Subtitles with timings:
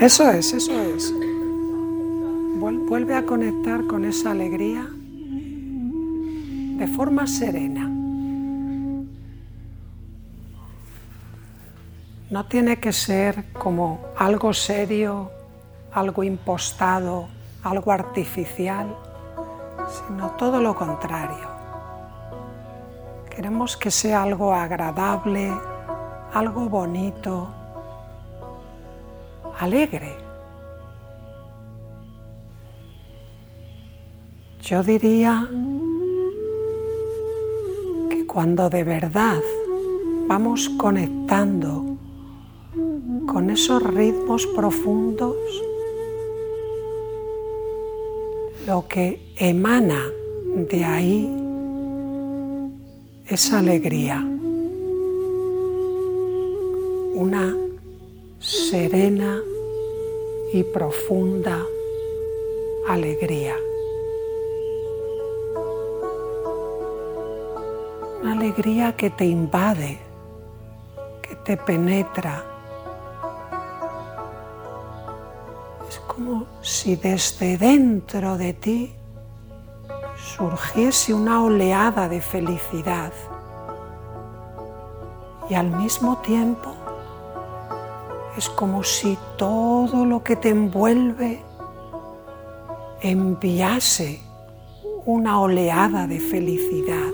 [0.00, 1.14] Eso es, eso es.
[2.88, 4.86] Vuelve a conectar con esa alegría
[6.80, 7.88] de forma serena.
[12.30, 15.30] No tiene que ser como algo serio,
[15.92, 17.28] algo impostado,
[17.62, 18.96] algo artificial,
[19.88, 21.48] sino todo lo contrario.
[23.28, 25.52] Queremos que sea algo agradable,
[26.32, 27.48] algo bonito,
[29.60, 30.16] alegre.
[34.62, 35.46] Yo diría
[38.08, 39.42] que cuando de verdad
[40.26, 41.96] vamos conectando
[43.26, 45.36] con esos ritmos profundos,
[48.66, 50.06] lo que emana
[50.70, 51.30] de ahí
[53.26, 54.24] es alegría,
[57.14, 57.54] una
[58.40, 59.42] serena
[60.52, 61.62] y profunda
[62.88, 63.54] alegría.
[68.22, 69.98] Una alegría que te invade,
[71.20, 72.42] que te penetra.
[75.86, 78.94] Es como si desde dentro de ti
[80.16, 83.12] surgiese una oleada de felicidad
[85.50, 86.74] y al mismo tiempo
[88.36, 91.40] es como si todo lo que te envuelve
[93.02, 94.20] enviase
[95.04, 97.12] una oleada de felicidad.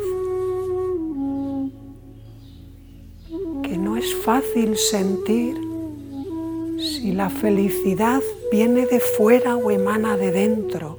[3.63, 5.57] Que no es fácil sentir
[6.79, 8.23] si la felicidad
[8.53, 10.99] viene de fuera o emana de dentro,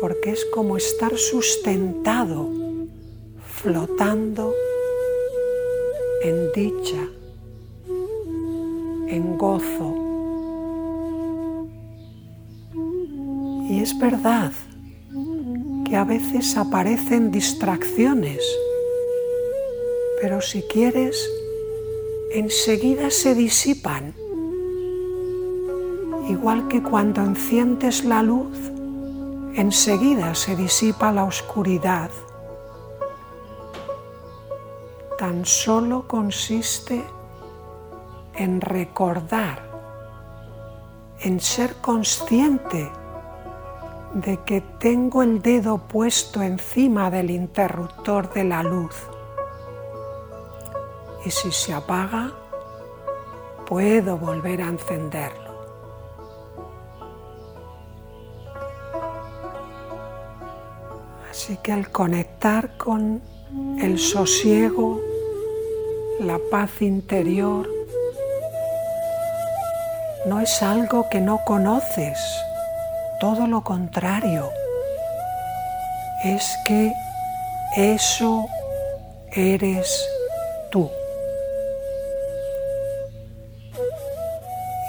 [0.00, 2.48] porque es como estar sustentado,
[3.44, 4.54] flotando
[6.22, 7.08] en dicha
[13.68, 14.52] Y es verdad
[15.84, 18.40] que a veces aparecen distracciones,
[20.20, 21.28] pero si quieres,
[22.32, 24.14] enseguida se disipan.
[26.28, 28.56] Igual que cuando enciendes la luz,
[29.56, 32.12] enseguida se disipa la oscuridad.
[35.18, 37.21] Tan solo consiste en
[38.60, 39.62] recordar,
[41.20, 42.90] en ser consciente
[44.14, 48.94] de que tengo el dedo puesto encima del interruptor de la luz.
[51.24, 52.32] Y si se apaga,
[53.66, 55.52] puedo volver a encenderlo.
[61.30, 63.22] Así que al conectar con
[63.80, 65.00] el sosiego,
[66.20, 67.68] la paz interior,
[70.26, 72.18] no es algo que no conoces,
[73.20, 74.50] todo lo contrario,
[76.24, 76.92] es que
[77.76, 78.46] eso
[79.32, 80.08] eres
[80.70, 80.88] tú.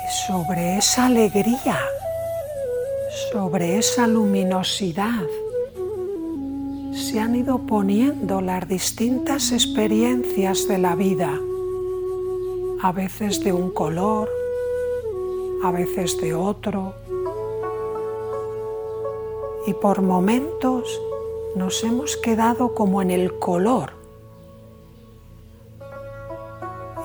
[0.06, 1.80] Y sobre esa alegría,
[3.32, 5.24] sobre esa luminosidad,
[6.94, 11.32] se han ido poniendo las distintas experiencias de la vida,
[12.82, 14.30] a veces de un color,
[15.64, 16.94] a veces de otro.
[19.66, 21.02] Y por momentos
[21.56, 23.94] nos hemos quedado como en el color.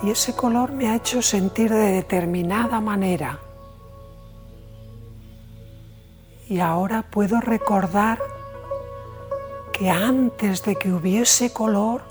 [0.03, 3.39] Y ese color me ha hecho sentir de determinada manera.
[6.49, 8.19] Y ahora puedo recordar
[9.71, 12.01] que antes de que hubiese color,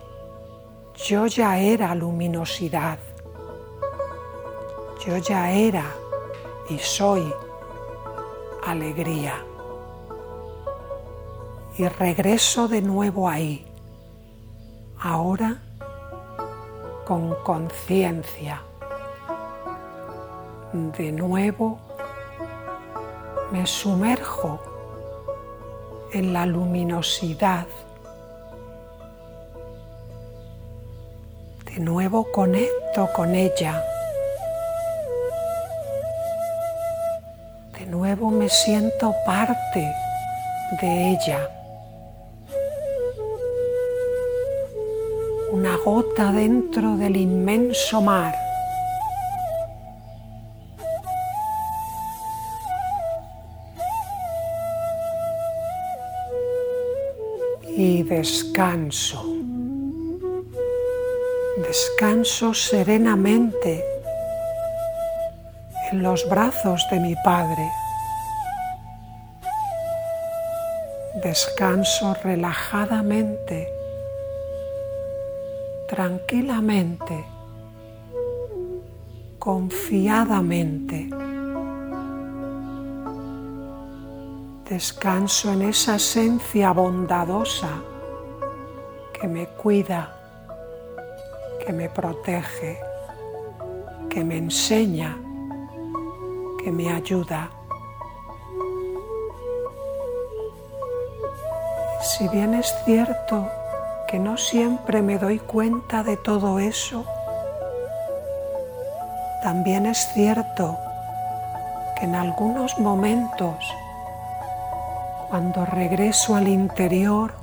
[0.94, 2.98] yo ya era luminosidad.
[5.04, 5.84] Yo ya era
[6.68, 7.32] y soy
[8.64, 9.44] alegría.
[11.76, 13.64] Y regreso de nuevo ahí,
[15.00, 15.62] ahora
[17.06, 18.62] con conciencia.
[20.72, 21.78] De nuevo
[23.50, 24.60] me sumerjo
[26.12, 27.66] en la luminosidad.
[31.64, 33.82] De nuevo conecto con ella.
[38.48, 39.94] Siento parte
[40.80, 41.50] de ella.
[45.52, 48.34] Una gota dentro del inmenso mar.
[57.76, 59.24] Y descanso.
[61.58, 63.84] Descanso serenamente
[65.90, 67.68] en los brazos de mi Padre.
[71.22, 73.68] Descanso relajadamente,
[75.88, 77.24] tranquilamente,
[79.36, 81.10] confiadamente.
[84.70, 87.82] Descanso en esa esencia bondadosa
[89.12, 90.14] que me cuida,
[91.66, 92.78] que me protege,
[94.08, 95.18] que me enseña,
[96.62, 97.57] que me ayuda.
[102.00, 103.50] Si bien es cierto
[104.06, 107.04] que no siempre me doy cuenta de todo eso,
[109.42, 110.78] también es cierto
[111.96, 113.56] que en algunos momentos
[115.28, 117.34] cuando regreso al interior,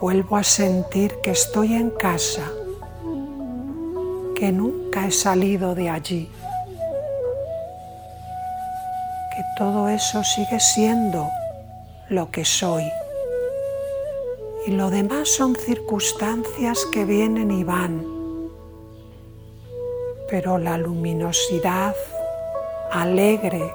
[0.00, 2.42] vuelvo a sentir que estoy en casa,
[4.34, 6.28] que nunca he salido de allí,
[9.30, 11.30] que todo eso sigue siendo
[12.12, 12.84] lo que soy.
[14.66, 18.06] Y lo demás son circunstancias que vienen y van,
[20.28, 21.96] pero la luminosidad
[22.92, 23.72] alegre,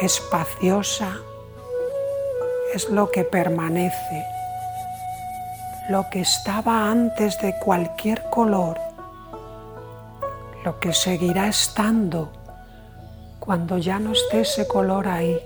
[0.00, 1.16] espaciosa,
[2.74, 4.26] es lo que permanece,
[5.88, 8.78] lo que estaba antes de cualquier color,
[10.64, 12.30] lo que seguirá estando
[13.38, 15.40] cuando ya no esté ese color ahí.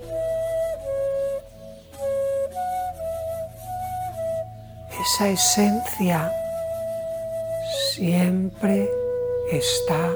[5.19, 6.31] Esa esencia
[7.91, 8.89] siempre
[9.51, 10.13] está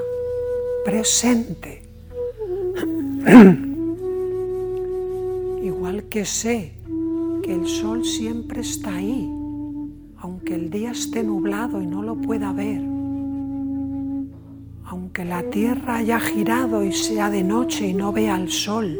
[0.82, 1.82] presente.
[5.62, 6.72] Igual que sé
[7.42, 9.30] que el sol siempre está ahí,
[10.20, 12.80] aunque el día esté nublado y no lo pueda ver,
[14.86, 18.98] aunque la tierra haya girado y sea de noche y no vea el sol,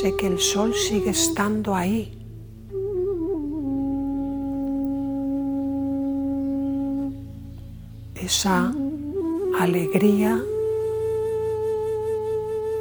[0.00, 2.17] sé que el sol sigue estando ahí.
[8.28, 8.70] Esa
[9.58, 10.38] alegría,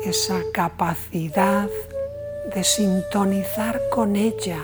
[0.04, 1.70] esa capacidad
[2.54, 4.60] de sintonizar con ella,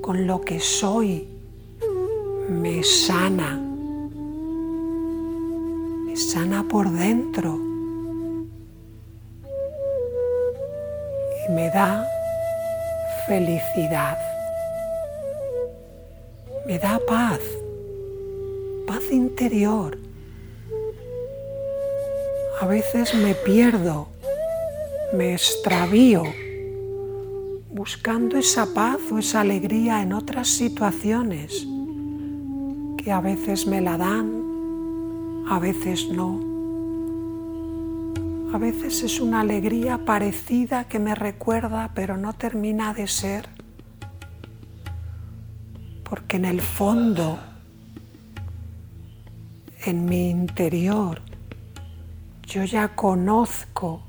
[0.00, 1.28] con lo que soy,
[2.48, 3.60] me sana,
[6.06, 7.58] me sana por dentro.
[11.46, 12.08] Y me da
[13.26, 14.16] felicidad,
[16.66, 17.40] me da paz,
[18.90, 19.96] paz interior.
[22.60, 24.08] A veces me pierdo,
[25.12, 26.24] me extravío
[27.70, 31.68] buscando esa paz o esa alegría en otras situaciones
[32.96, 36.40] que a veces me la dan, a veces no.
[38.52, 43.48] A veces es una alegría parecida que me recuerda pero no termina de ser.
[46.02, 47.38] Porque en el fondo,
[49.84, 51.20] en mi interior,
[52.46, 54.02] yo ya conozco,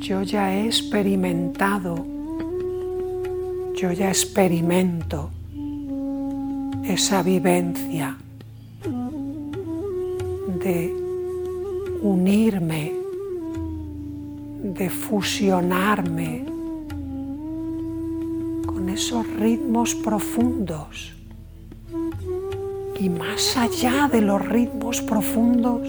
[0.00, 2.14] yo ya he experimentado
[3.74, 5.30] yo ya experimento
[6.84, 8.16] esa vivencia
[10.62, 10.94] de
[12.00, 12.92] unirme,
[14.62, 16.44] de fusionarme
[18.64, 21.12] con esos ritmos profundos
[22.98, 25.88] y más allá de los ritmos profundos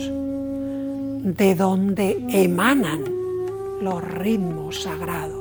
[1.23, 3.03] de donde emanan
[3.81, 5.35] los ritmos sagrados.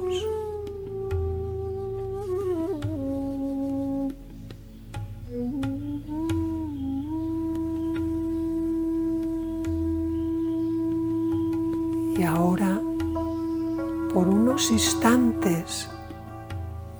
[14.71, 15.90] instantes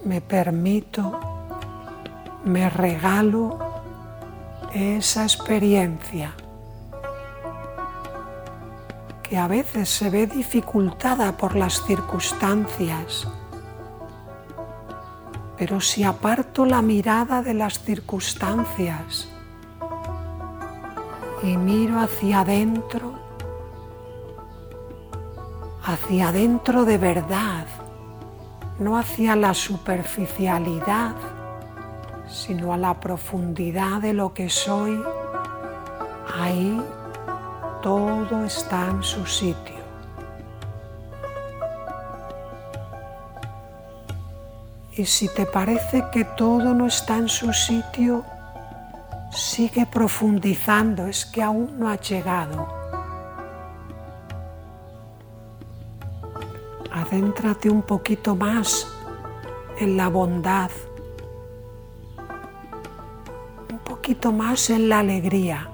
[0.04, 1.18] me permito,
[2.44, 3.63] me regalo
[4.74, 6.34] esa experiencia
[9.22, 13.28] que a veces se ve dificultada por las circunstancias,
[15.56, 19.28] pero si aparto la mirada de las circunstancias
[21.44, 23.14] y miro hacia adentro,
[25.84, 27.66] hacia adentro de verdad,
[28.80, 31.14] no hacia la superficialidad,
[32.34, 35.00] sino a la profundidad de lo que soy,
[36.36, 36.82] ahí
[37.82, 39.84] todo está en su sitio.
[44.96, 48.24] Y si te parece que todo no está en su sitio,
[49.30, 52.84] sigue profundizando, es que aún no ha llegado
[56.94, 58.86] Adéntrate un poquito más
[59.78, 60.70] en la bondad,
[64.04, 65.66] poquito más en la alegría,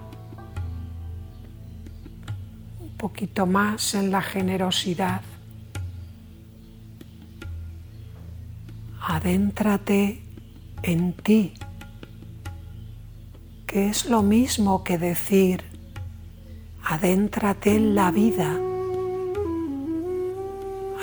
[2.79, 5.23] un poquito más en la generosidad.
[9.03, 10.23] Adéntrate
[10.85, 11.55] en ti,
[13.67, 15.65] que es lo mismo que decir,
[16.85, 18.57] adéntrate en la vida,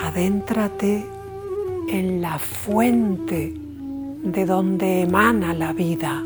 [0.01, 1.05] adéntrate
[1.89, 3.53] en la fuente
[4.23, 6.23] de donde emana la vida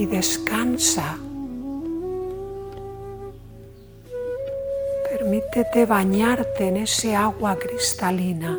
[0.00, 1.18] y descansa.
[5.10, 8.58] Permítete bañarte en ese agua cristalina.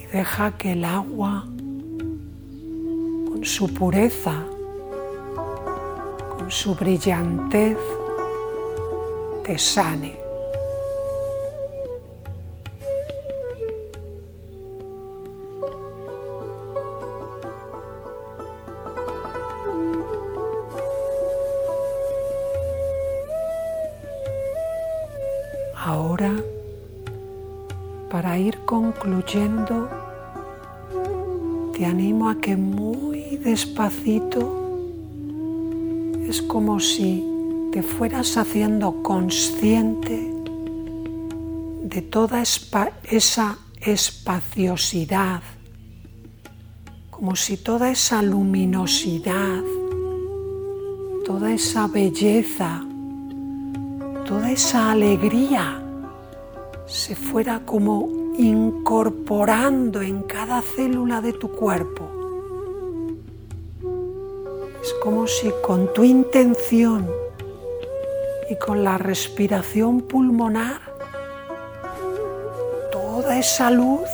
[0.00, 1.44] Y deja que el agua,
[3.28, 4.44] con su pureza,
[6.36, 7.78] con su brillantez,
[9.42, 10.27] te sane.
[28.68, 29.88] Concluyendo,
[31.72, 34.42] te animo a que muy despacito
[36.28, 37.24] es como si
[37.72, 40.30] te fueras haciendo consciente
[41.82, 45.40] de toda esa espaciosidad,
[47.08, 49.64] como si toda esa luminosidad,
[51.24, 52.84] toda esa belleza,
[54.26, 55.82] toda esa alegría
[56.84, 62.08] se fuera como incorporando en cada célula de tu cuerpo.
[64.80, 67.10] Es como si con tu intención
[68.48, 70.80] y con la respiración pulmonar
[72.92, 74.08] toda esa luz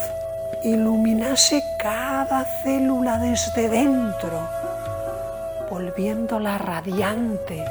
[0.65, 4.49] iluminase cada célula desde dentro,
[5.71, 7.63] volviéndola radiante,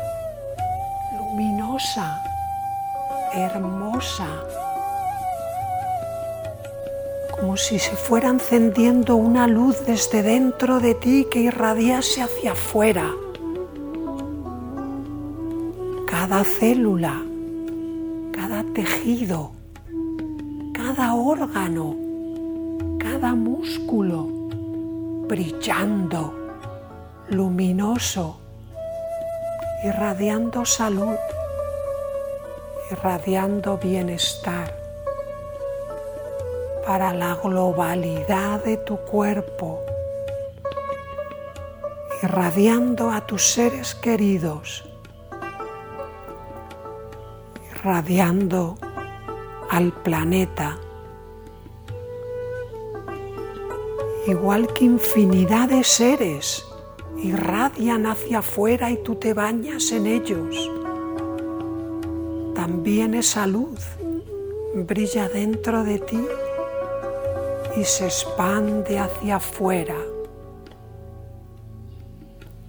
[1.17, 2.21] luminosa,
[3.33, 4.27] hermosa,
[7.43, 13.11] como si se fuera encendiendo una luz desde dentro de ti que irradiase hacia afuera.
[16.07, 17.21] Cada célula,
[18.31, 19.51] cada tejido,
[20.73, 21.97] cada órgano,
[22.97, 24.25] cada músculo
[25.27, 26.33] brillando,
[27.27, 28.39] luminoso,
[29.83, 31.17] irradiando salud,
[32.89, 34.82] irradiando bienestar
[36.85, 39.81] para la globalidad de tu cuerpo,
[42.21, 44.83] irradiando a tus seres queridos
[47.83, 48.77] radiando
[49.69, 50.77] al planeta,
[54.25, 56.65] igual que infinidad de seres
[57.17, 60.71] irradian hacia afuera y tú te bañas en ellos.
[62.55, 63.81] También esa luz
[64.73, 66.25] brilla dentro de ti
[67.77, 69.97] y se expande hacia afuera,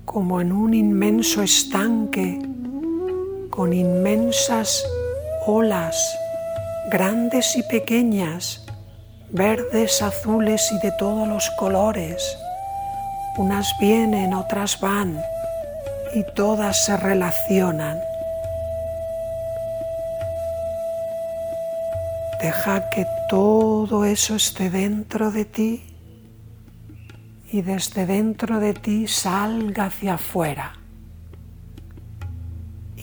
[0.05, 2.41] como en un inmenso estanque
[3.51, 4.85] con inmensas
[5.47, 5.97] olas,
[6.91, 8.65] grandes y pequeñas,
[9.31, 12.37] verdes, azules y de todos los colores.
[13.37, 15.21] Unas vienen, otras van
[16.15, 17.99] y todas se relacionan.
[22.45, 25.83] Deja que todo eso esté dentro de ti
[27.51, 30.75] y desde dentro de ti salga hacia afuera.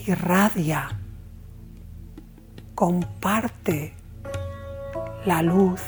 [0.06, 0.90] Irradia
[2.76, 3.96] comparte
[5.26, 5.82] la luz,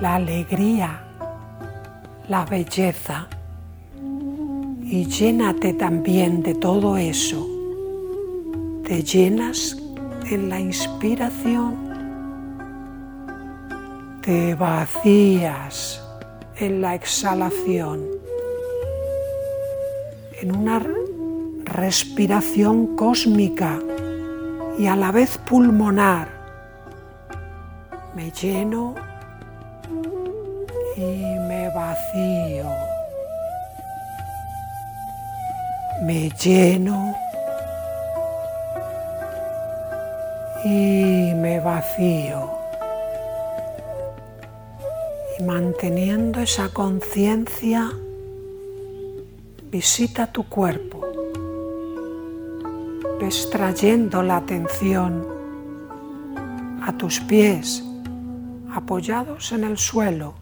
[0.00, 1.04] la alegría,
[2.30, 3.28] la belleza
[4.84, 7.46] y llénate también de todo eso.
[8.86, 9.76] Te llenas
[10.30, 11.76] en la inspiración,
[14.20, 16.02] te vacías
[16.56, 18.04] en la exhalación,
[20.40, 20.82] en una
[21.64, 23.78] respiración cósmica
[24.78, 26.28] y a la vez pulmonar.
[28.14, 28.94] Me lleno
[30.96, 32.66] y me vacío.
[36.02, 37.14] Me lleno
[40.64, 42.50] y me vacío.
[45.38, 47.90] Y manteniendo esa conciencia,
[49.70, 51.08] visita tu cuerpo
[53.18, 55.26] ves trayendo la atención
[56.82, 57.82] a tus pies
[58.72, 60.34] apoyados en el suelo,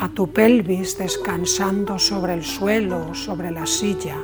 [0.00, 4.16] a tu pelvis descansando sobre el suelo sobre la silla.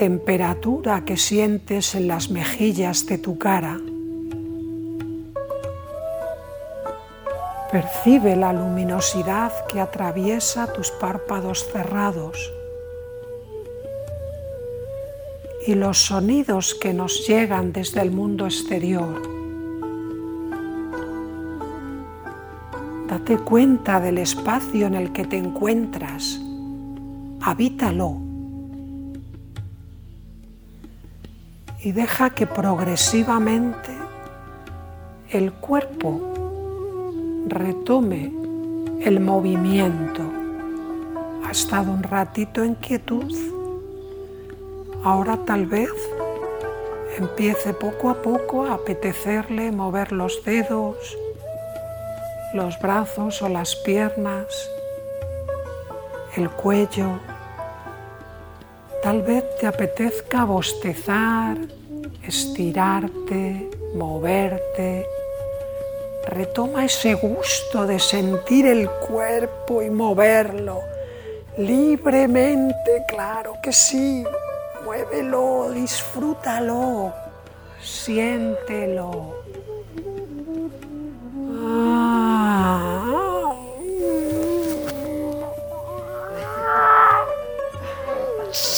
[0.00, 3.78] Temperatura que sientes en las mejillas de tu cara.
[7.70, 12.50] Percibe la luminosidad que atraviesa tus párpados cerrados
[15.66, 19.20] y los sonidos que nos llegan desde el mundo exterior.
[23.06, 26.40] Date cuenta del espacio en el que te encuentras.
[27.42, 28.29] Habítalo.
[31.82, 33.90] Y deja que progresivamente
[35.30, 36.20] el cuerpo
[37.46, 38.32] retome
[39.00, 40.22] el movimiento.
[41.44, 43.34] Ha estado un ratito en quietud.
[45.02, 45.90] Ahora tal vez
[47.18, 51.16] empiece poco a poco a apetecerle mover los dedos,
[52.52, 54.70] los brazos o las piernas,
[56.36, 57.18] el cuello,
[59.10, 61.58] Tal vez te apetezca bostezar,
[62.22, 65.04] estirarte, moverte.
[66.28, 70.78] Retoma ese gusto de sentir el cuerpo y moverlo
[71.58, 74.22] libremente, claro que sí.
[74.84, 77.12] Muévelo, disfrútalo,
[77.82, 79.39] siéntelo.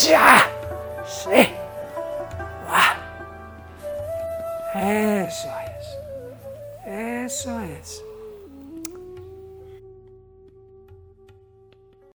[0.08, 0.50] ¡Ya!
[1.06, 1.48] ¡Sí!
[2.68, 2.96] ¡Ah!
[4.74, 6.86] Eso es.
[6.86, 8.02] Eso es.